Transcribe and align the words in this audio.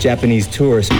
Japanese 0.00 0.46
tourists. 0.46 0.94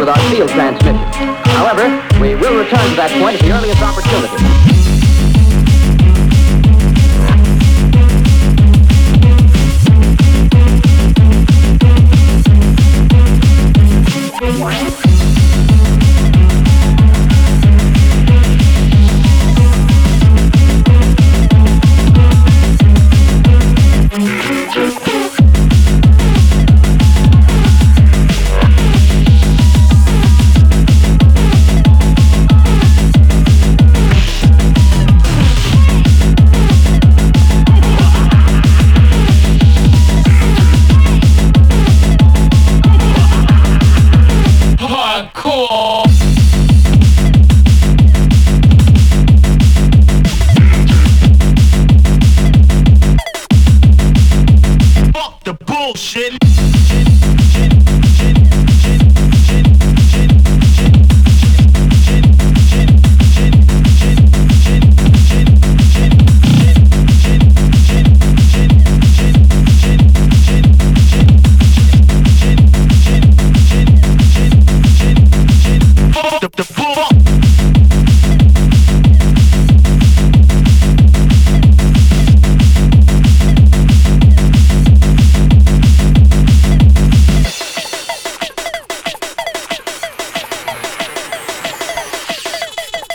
With 0.00 0.08
our 0.08 0.18
field 0.30 0.48
transmission. 0.48 0.79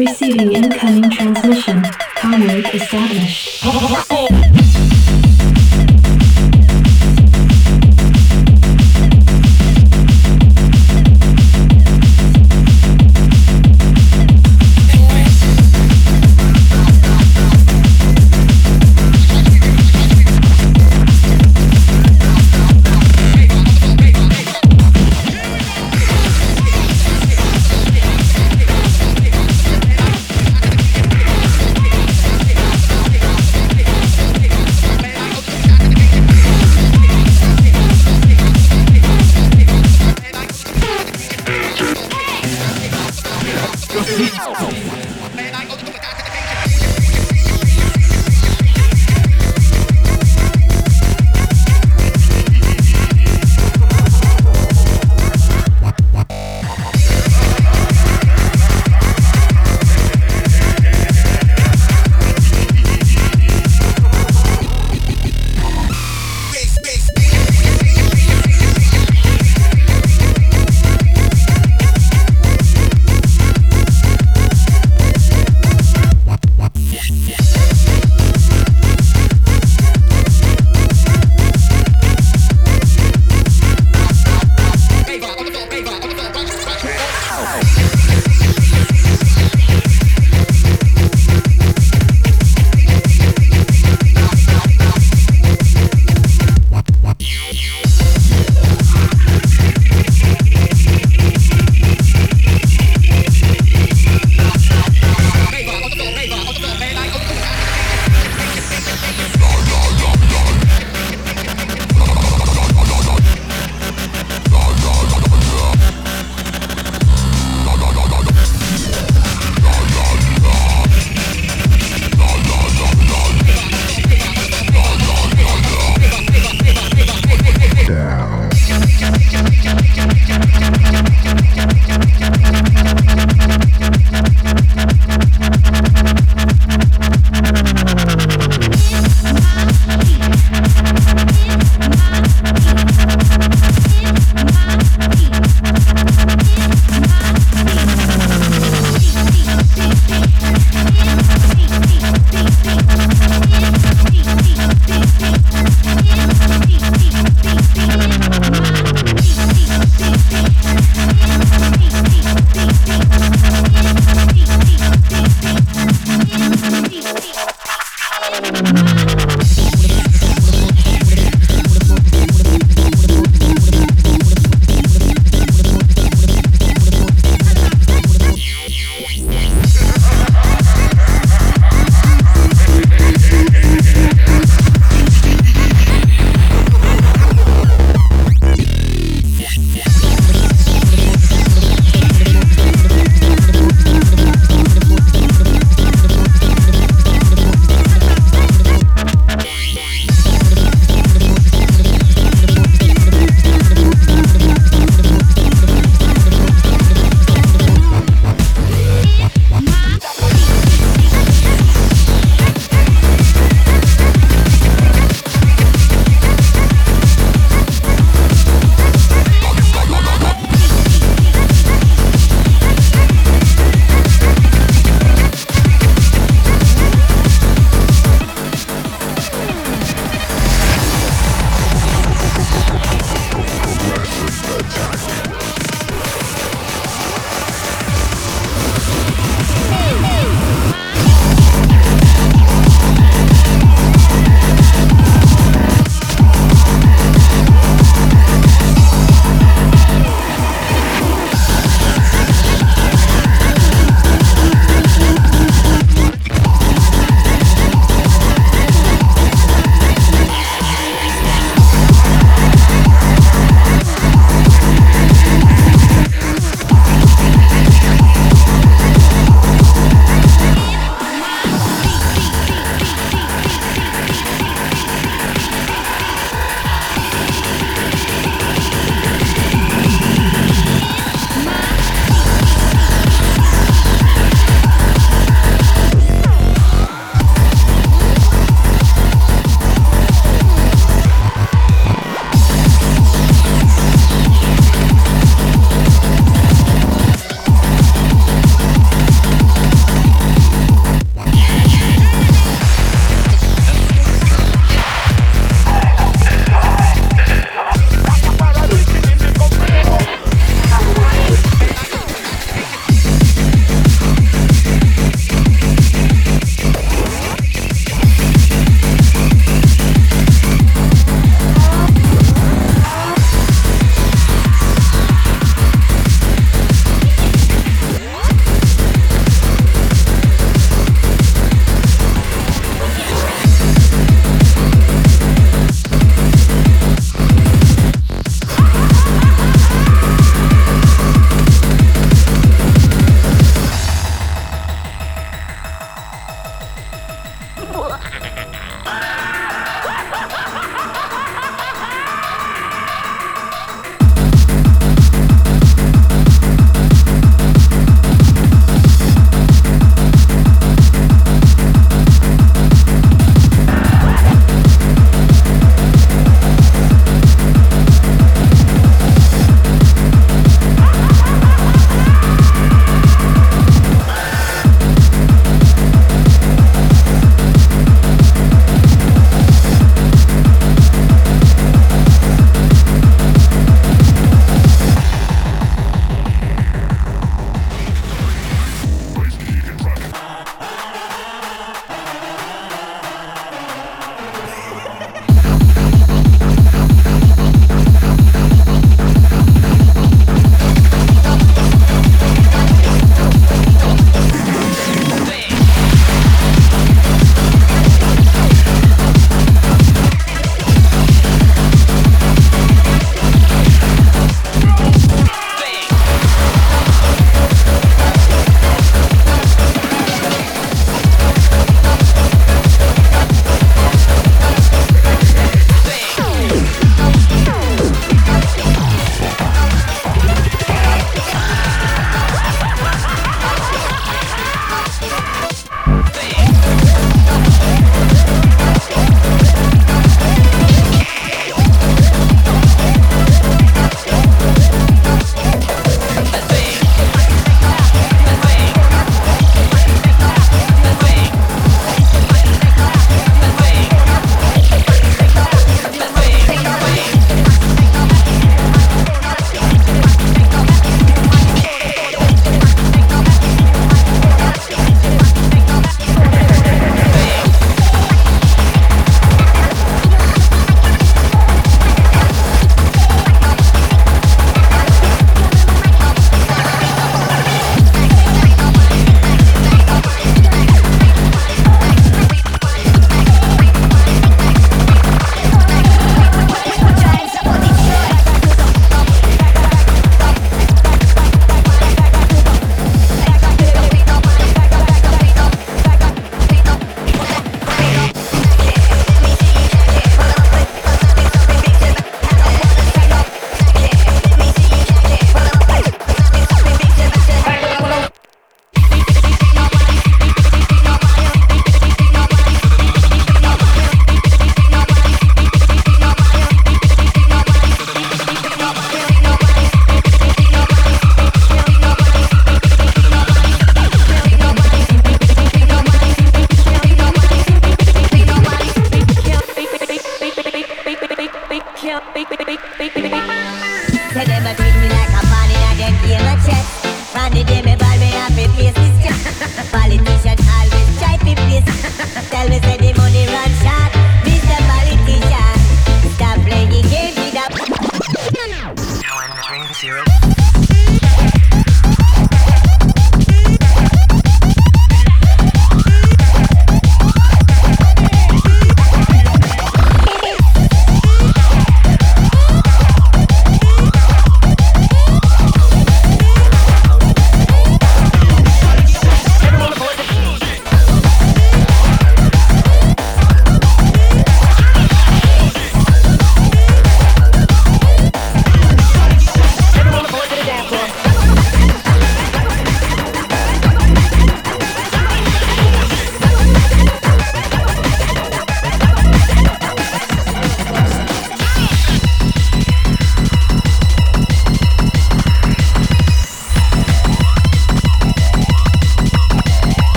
Receiving 0.00 0.52
incoming 0.52 1.10
transmission. 1.10 1.82
Mode 2.24 2.74
established. 2.74 3.62